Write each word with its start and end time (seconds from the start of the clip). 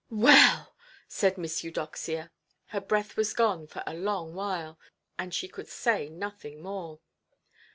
"Well"! 0.09 0.73
said 1.07 1.37
Miss 1.37 1.63
Eudoxia. 1.63 2.31
Her 2.69 2.81
breath 2.81 3.15
was 3.15 3.35
gone 3.35 3.67
for 3.67 3.83
a 3.85 3.93
long 3.93 4.33
while, 4.33 4.79
and 5.19 5.31
she 5.31 5.47
could 5.47 5.67
say 5.67 6.09
nothing 6.09 6.59
more. 6.63 7.01